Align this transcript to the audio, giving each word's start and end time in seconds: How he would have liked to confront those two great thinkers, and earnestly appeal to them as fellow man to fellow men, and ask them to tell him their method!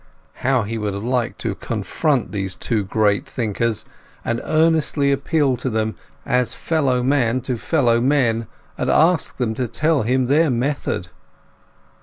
How 0.41 0.63
he 0.63 0.79
would 0.79 0.95
have 0.95 1.03
liked 1.03 1.37
to 1.41 1.53
confront 1.53 2.31
those 2.31 2.55
two 2.55 2.83
great 2.83 3.27
thinkers, 3.27 3.85
and 4.25 4.41
earnestly 4.43 5.11
appeal 5.11 5.55
to 5.57 5.69
them 5.69 5.93
as 6.25 6.55
fellow 6.55 7.03
man 7.03 7.41
to 7.41 7.55
fellow 7.55 8.01
men, 8.01 8.47
and 8.79 8.89
ask 8.89 9.37
them 9.37 9.53
to 9.53 9.67
tell 9.67 10.01
him 10.01 10.25
their 10.25 10.49
method! 10.49 11.09